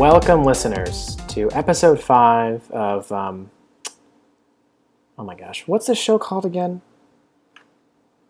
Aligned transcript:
Welcome, 0.00 0.44
listeners, 0.44 1.18
to 1.28 1.50
episode 1.52 2.00
five 2.00 2.70
of. 2.70 3.12
Um, 3.12 3.50
oh 5.18 5.24
my 5.24 5.34
gosh, 5.34 5.64
what's 5.66 5.88
this 5.88 5.98
show 5.98 6.18
called 6.18 6.46
again? 6.46 6.80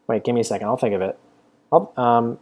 Wait, 0.09 0.25
give 0.25 0.35
me 0.35 0.41
a 0.41 0.45
second. 0.45 0.67
I'll 0.67 0.77
think 0.77 0.96
of 0.96 1.00
it. 1.00 1.17
Um, 1.96 2.41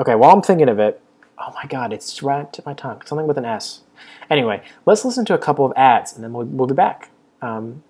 okay, 0.00 0.14
while 0.14 0.30
I'm 0.30 0.40
thinking 0.40 0.70
of 0.70 0.78
it, 0.78 1.02
oh 1.36 1.52
my 1.52 1.66
god, 1.68 1.92
it's 1.92 2.22
right 2.22 2.50
to 2.54 2.62
my 2.64 2.72
tongue. 2.72 3.02
Something 3.04 3.26
with 3.26 3.36
an 3.36 3.44
S. 3.44 3.82
Anyway, 4.30 4.62
let's 4.86 5.04
listen 5.04 5.26
to 5.26 5.34
a 5.34 5.38
couple 5.38 5.66
of 5.66 5.74
ads, 5.76 6.14
and 6.14 6.24
then 6.24 6.32
we'll, 6.32 6.46
we'll 6.46 6.66
be 6.66 6.72
back. 6.72 7.10
Um, 7.42 7.82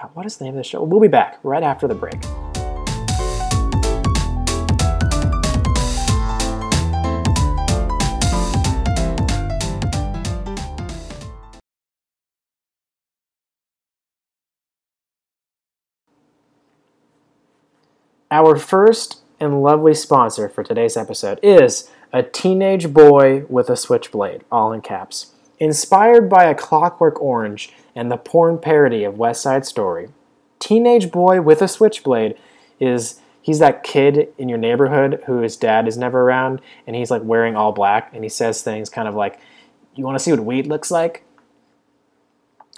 God, 0.00 0.08
what 0.14 0.24
is 0.24 0.38
the 0.38 0.46
name 0.46 0.54
of 0.54 0.58
the 0.58 0.64
show? 0.64 0.82
We'll 0.82 1.02
be 1.02 1.08
back 1.08 1.38
right 1.42 1.62
after 1.62 1.86
the 1.86 1.94
break. 1.94 2.22
Our 18.30 18.56
first 18.56 19.20
and 19.38 19.62
lovely 19.62 19.94
sponsor 19.94 20.48
for 20.48 20.64
today's 20.64 20.96
episode 20.96 21.38
is 21.44 21.88
a 22.12 22.24
teenage 22.24 22.92
boy 22.92 23.44
with 23.48 23.70
a 23.70 23.76
switchblade, 23.76 24.42
all 24.50 24.72
in 24.72 24.80
caps. 24.80 25.32
Inspired 25.60 26.28
by 26.28 26.46
a 26.46 26.54
clockwork 26.54 27.22
orange 27.22 27.72
and 27.94 28.10
the 28.10 28.16
porn 28.16 28.58
parody 28.58 29.04
of 29.04 29.16
West 29.16 29.42
Side 29.42 29.64
Story, 29.64 30.08
Teenage 30.58 31.12
Boy 31.12 31.40
with 31.40 31.62
a 31.62 31.68
Switchblade 31.68 32.36
is 32.80 33.20
he's 33.40 33.60
that 33.60 33.84
kid 33.84 34.28
in 34.38 34.48
your 34.48 34.58
neighborhood 34.58 35.22
who 35.26 35.38
his 35.38 35.56
dad 35.56 35.86
is 35.86 35.96
never 35.96 36.22
around 36.22 36.60
and 36.84 36.96
he's 36.96 37.12
like 37.12 37.22
wearing 37.22 37.54
all 37.54 37.70
black 37.70 38.10
and 38.12 38.24
he 38.24 38.28
says 38.28 38.60
things 38.60 38.90
kind 38.90 39.06
of 39.06 39.14
like, 39.14 39.38
You 39.94 40.04
want 40.04 40.18
to 40.18 40.22
see 40.22 40.32
what 40.32 40.44
weed 40.44 40.66
looks 40.66 40.90
like? 40.90 41.22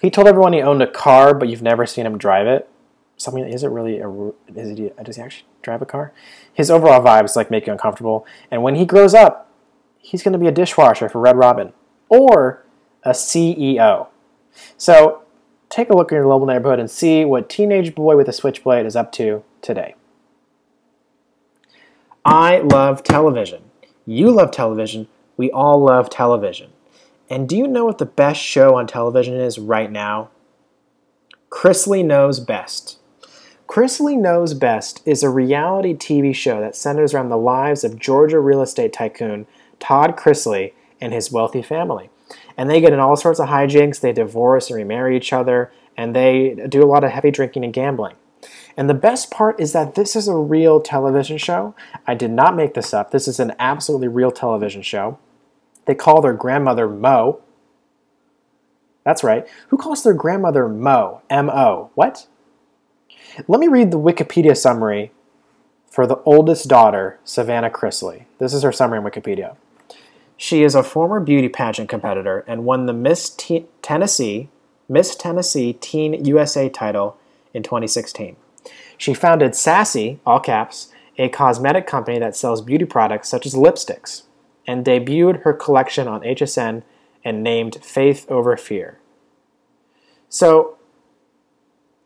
He 0.02 0.10
told 0.10 0.28
everyone 0.28 0.52
he 0.52 0.60
owned 0.60 0.82
a 0.82 0.86
car, 0.86 1.32
but 1.32 1.48
you've 1.48 1.62
never 1.62 1.86
seen 1.86 2.04
him 2.04 2.18
drive 2.18 2.46
it. 2.46 2.68
Something 3.18 3.46
is 3.48 3.64
it 3.64 3.68
really 3.68 3.98
a 3.98 4.08
is 4.54 4.78
he, 4.78 4.90
does 5.02 5.16
he 5.16 5.22
actually 5.22 5.48
drive 5.60 5.82
a 5.82 5.86
car? 5.86 6.12
His 6.54 6.70
overall 6.70 7.02
vibes 7.02 7.36
like 7.36 7.50
make 7.50 7.66
you 7.66 7.72
uncomfortable. 7.72 8.24
And 8.50 8.62
when 8.62 8.76
he 8.76 8.86
grows 8.86 9.12
up, 9.12 9.50
he's 9.98 10.22
going 10.22 10.32
to 10.32 10.38
be 10.38 10.46
a 10.46 10.52
dishwasher 10.52 11.08
for 11.08 11.20
Red 11.20 11.36
Robin 11.36 11.72
or 12.08 12.64
a 13.02 13.10
CEO. 13.10 14.06
So 14.76 15.22
take 15.68 15.90
a 15.90 15.96
look 15.96 16.12
in 16.12 16.16
your 16.16 16.26
local 16.26 16.46
neighborhood 16.46 16.78
and 16.78 16.90
see 16.90 17.24
what 17.24 17.50
teenage 17.50 17.94
boy 17.94 18.16
with 18.16 18.28
a 18.28 18.32
switchblade 18.32 18.86
is 18.86 18.96
up 18.96 19.10
to 19.12 19.42
today. 19.62 19.96
I 22.24 22.58
love 22.58 23.02
television. 23.02 23.64
You 24.06 24.30
love 24.30 24.52
television. 24.52 25.08
We 25.36 25.50
all 25.50 25.80
love 25.80 26.08
television. 26.08 26.70
And 27.30 27.48
do 27.48 27.56
you 27.56 27.66
know 27.66 27.84
what 27.84 27.98
the 27.98 28.06
best 28.06 28.40
show 28.40 28.76
on 28.76 28.86
television 28.86 29.34
is 29.34 29.58
right 29.58 29.90
now? 29.90 30.30
Chrisley 31.50 32.04
Knows 32.04 32.40
Best. 32.40 32.97
Chrisley 33.68 34.18
Knows 34.18 34.54
Best 34.54 35.02
is 35.06 35.22
a 35.22 35.30
reality 35.30 35.94
TV 35.94 36.34
show 36.34 36.60
that 36.60 36.74
centers 36.74 37.14
around 37.14 37.28
the 37.28 37.36
lives 37.36 37.84
of 37.84 37.98
Georgia 37.98 38.40
real 38.40 38.62
estate 38.62 38.92
tycoon 38.92 39.46
Todd 39.78 40.16
Chrisley 40.16 40.72
and 41.00 41.12
his 41.12 41.30
wealthy 41.30 41.62
family 41.62 42.10
and 42.56 42.68
they 42.68 42.80
get 42.80 42.92
in 42.92 42.98
all 42.98 43.16
sorts 43.16 43.40
of 43.40 43.48
hijinks. 43.48 44.00
They 44.00 44.12
divorce 44.12 44.68
and 44.68 44.76
remarry 44.76 45.16
each 45.16 45.32
other, 45.32 45.72
and 45.96 46.14
they 46.14 46.66
do 46.68 46.82
a 46.82 46.86
lot 46.86 47.04
of 47.04 47.12
heavy 47.12 47.30
drinking 47.30 47.64
and 47.64 47.72
gambling. 47.72 48.16
And 48.76 48.88
the 48.88 48.94
best 48.94 49.30
part 49.30 49.58
is 49.60 49.72
that 49.72 49.94
this 49.94 50.14
is 50.14 50.28
a 50.28 50.36
real 50.36 50.80
television 50.80 51.38
show. 51.38 51.74
I 52.06 52.14
did 52.14 52.30
not 52.30 52.56
make 52.56 52.74
this 52.74 52.94
up. 52.94 53.10
This 53.10 53.26
is 53.26 53.40
an 53.40 53.54
absolutely 53.58 54.08
real 54.08 54.30
television 54.30 54.82
show. 54.82 55.18
They 55.86 55.94
call 55.94 56.20
their 56.20 56.32
grandmother 56.32 56.88
Mo. 56.88 57.40
That's 59.04 59.24
right. 59.24 59.46
Who 59.68 59.76
calls 59.76 60.02
their 60.02 60.14
grandmother 60.14 60.68
Mo? 60.68 61.22
M 61.30 61.50
O. 61.50 61.90
What? 61.94 62.26
Let 63.46 63.60
me 63.60 63.68
read 63.68 63.90
the 63.90 63.98
Wikipedia 63.98 64.56
summary 64.56 65.12
for 65.90 66.06
the 66.06 66.20
oldest 66.24 66.68
daughter, 66.68 67.18
Savannah 67.24 67.70
Chrisley. 67.70 68.24
This 68.38 68.54
is 68.54 68.62
her 68.62 68.72
summary 68.72 68.98
in 68.98 69.04
Wikipedia. 69.04 69.56
She 70.36 70.62
is 70.62 70.74
a 70.74 70.82
former 70.82 71.20
beauty 71.20 71.48
pageant 71.48 71.88
competitor 71.88 72.44
and 72.46 72.64
won 72.64 72.86
the 72.86 72.92
Miss 72.92 73.30
T- 73.30 73.66
Tennessee 73.82 74.48
Miss 74.88 75.14
Tennessee 75.14 75.74
Teen 75.74 76.24
USA 76.24 76.68
title 76.68 77.18
in 77.52 77.62
2016. 77.62 78.36
She 78.96 79.14
founded 79.14 79.54
Sassy, 79.54 80.18
all 80.24 80.40
caps, 80.40 80.88
a 81.18 81.28
cosmetic 81.28 81.86
company 81.86 82.18
that 82.18 82.36
sells 82.36 82.62
beauty 82.62 82.84
products 82.84 83.28
such 83.28 83.44
as 83.44 83.54
lipsticks, 83.54 84.22
and 84.66 84.84
debuted 84.84 85.42
her 85.42 85.52
collection 85.52 86.08
on 86.08 86.22
HSN 86.22 86.82
and 87.24 87.42
named 87.42 87.78
Faith 87.82 88.24
Over 88.30 88.56
Fear. 88.56 88.98
So, 90.28 90.77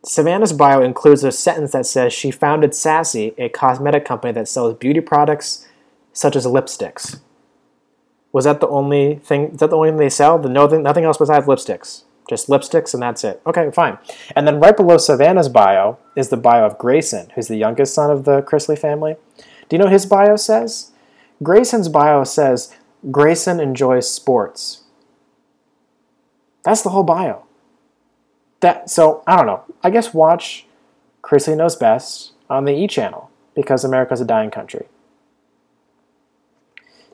Savannah's 0.05 0.51
bio 0.51 0.81
includes 0.81 1.23
a 1.23 1.31
sentence 1.31 1.71
that 1.71 1.85
says 1.85 2.11
she 2.11 2.29
founded 2.29 2.75
Sassy, 2.75 3.33
a 3.37 3.47
cosmetic 3.47 4.03
company 4.03 4.33
that 4.33 4.49
sells 4.49 4.75
beauty 4.75 4.99
products 4.99 5.67
such 6.11 6.35
as 6.35 6.45
lipsticks. 6.45 7.19
Was 8.33 8.45
that 8.45 8.59
the 8.59 8.67
only 8.67 9.15
thing? 9.23 9.51
Is 9.51 9.59
that 9.59 9.69
the 9.69 9.77
only 9.77 9.89
thing 9.89 9.97
they 9.97 10.09
sell? 10.09 10.37
The 10.37 10.49
no, 10.49 10.67
nothing 10.67 11.05
else 11.05 11.17
besides 11.17 11.45
lipsticks. 11.45 12.03
Just 12.27 12.47
lipsticks 12.47 12.93
and 12.93 13.03
that's 13.03 13.23
it. 13.23 13.41
Okay, 13.45 13.69
fine. 13.71 13.97
And 14.35 14.47
then 14.47 14.59
right 14.59 14.75
below 14.75 14.97
Savannah's 14.97 15.49
bio 15.49 15.99
is 16.15 16.29
the 16.29 16.37
bio 16.37 16.65
of 16.65 16.77
Grayson, 16.77 17.29
who's 17.35 17.47
the 17.47 17.57
youngest 17.57 17.93
son 17.93 18.09
of 18.09 18.25
the 18.25 18.41
Chrisley 18.41 18.77
family. 18.77 19.15
Do 19.37 19.75
you 19.75 19.77
know 19.77 19.85
what 19.85 19.93
his 19.93 20.05
bio 20.05 20.35
says? 20.35 20.91
Grayson's 21.41 21.89
bio 21.89 22.23
says 22.23 22.73
Grayson 23.11 23.59
enjoys 23.59 24.09
sports. 24.09 24.83
That's 26.63 26.81
the 26.81 26.89
whole 26.89 27.03
bio. 27.03 27.45
That 28.63 28.89
so 28.89 29.23
I 29.27 29.35
don't 29.35 29.45
know. 29.45 29.63
I 29.83 29.89
guess 29.89 30.13
watch 30.13 30.65
Chrisley 31.21 31.57
Knows 31.57 31.75
Best 31.75 32.31
on 32.49 32.63
the 32.63 32.71
E 32.71 32.87
channel 32.87 33.29
because 33.55 33.83
America's 33.83 34.21
a 34.21 34.25
dying 34.25 34.51
country. 34.51 34.87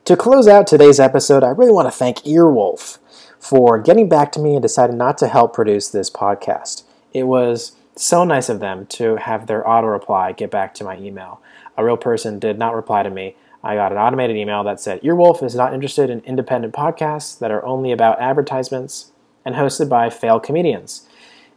To 0.04 0.16
close 0.16 0.46
out 0.46 0.68
today's 0.68 1.00
episode, 1.00 1.42
I 1.42 1.48
really 1.48 1.72
want 1.72 1.88
to 1.88 1.92
thank 1.92 2.18
Earwolf 2.18 2.98
for 3.40 3.80
getting 3.80 4.08
back 4.08 4.30
to 4.32 4.40
me 4.40 4.54
and 4.54 4.62
deciding 4.62 4.96
not 4.96 5.18
to 5.18 5.26
help 5.26 5.52
produce 5.52 5.88
this 5.88 6.08
podcast. 6.08 6.84
It 7.12 7.24
was 7.24 7.72
so 7.96 8.22
nice 8.22 8.48
of 8.48 8.60
them 8.60 8.86
to 8.86 9.16
have 9.16 9.48
their 9.48 9.68
auto 9.68 9.88
reply 9.88 10.30
get 10.30 10.52
back 10.52 10.72
to 10.74 10.84
my 10.84 10.96
email. 10.98 11.42
A 11.76 11.84
real 11.84 11.96
person 11.96 12.38
did 12.38 12.60
not 12.60 12.76
reply 12.76 13.02
to 13.02 13.10
me. 13.10 13.34
I 13.64 13.74
got 13.74 13.90
an 13.90 13.98
automated 13.98 14.36
email 14.36 14.62
that 14.62 14.78
said 14.78 15.02
Earwolf 15.02 15.42
is 15.42 15.56
not 15.56 15.74
interested 15.74 16.10
in 16.10 16.20
independent 16.20 16.74
podcasts 16.74 17.36
that 17.40 17.50
are 17.50 17.66
only 17.66 17.90
about 17.90 18.20
advertisements 18.20 19.10
and 19.44 19.56
hosted 19.56 19.88
by 19.88 20.10
failed 20.10 20.44
comedians. 20.44 21.08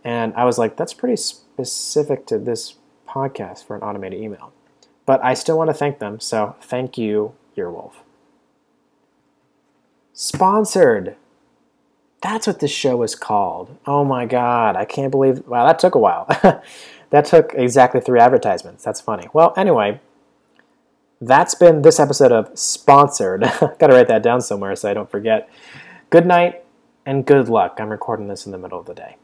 And 0.03 0.33
I 0.35 0.45
was 0.45 0.57
like, 0.57 0.75
that's 0.75 0.93
pretty 0.93 1.15
specific 1.15 2.25
to 2.27 2.37
this 2.37 2.75
podcast 3.07 3.65
for 3.65 3.75
an 3.75 3.81
automated 3.81 4.21
email. 4.21 4.51
But 5.05 5.23
I 5.23 5.33
still 5.33 5.57
want 5.57 5.69
to 5.69 5.73
thank 5.73 5.99
them, 5.99 6.19
so 6.19 6.55
thank 6.61 6.97
you, 6.97 7.33
Earwolf. 7.57 7.93
Sponsored. 10.13 11.15
That's 12.21 12.47
what 12.47 12.59
this 12.59 12.71
show 12.71 13.03
is 13.03 13.15
called. 13.15 13.77
Oh 13.85 14.05
my 14.05 14.25
god, 14.25 14.77
I 14.77 14.85
can't 14.85 15.11
believe. 15.11 15.45
Wow, 15.45 15.65
that 15.67 15.79
took 15.79 15.95
a 15.95 15.99
while. 15.99 16.25
that 17.09 17.25
took 17.25 17.53
exactly 17.53 17.99
three 17.99 18.19
advertisements. 18.19 18.83
That's 18.83 19.01
funny. 19.01 19.27
Well, 19.33 19.53
anyway, 19.57 19.99
that's 21.19 21.55
been 21.55 21.81
this 21.81 21.99
episode 21.99 22.31
of 22.31 22.57
Sponsored. 22.57 23.41
Gotta 23.79 23.93
write 23.93 24.07
that 24.07 24.23
down 24.23 24.39
somewhere 24.41 24.75
so 24.75 24.89
I 24.89 24.93
don't 24.93 25.11
forget. 25.11 25.49
Good 26.09 26.25
night 26.25 26.63
and 27.05 27.25
good 27.25 27.49
luck. 27.49 27.77
I'm 27.79 27.89
recording 27.89 28.27
this 28.27 28.45
in 28.45 28.51
the 28.51 28.57
middle 28.57 28.79
of 28.79 28.85
the 28.85 28.93
day. 28.93 29.17